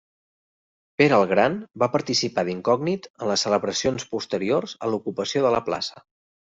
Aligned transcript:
Pere 1.01 1.19
el 1.21 1.25
Gran 1.31 1.59
va 1.83 1.91
participar 1.97 2.45
d'incògnit 2.49 3.07
en 3.13 3.31
les 3.33 3.47
celebracions 3.49 4.09
posteriors 4.17 4.79
a 4.89 4.93
l'ocupació 4.93 5.47
de 5.49 5.55
la 5.61 5.67
plaça. 5.73 6.09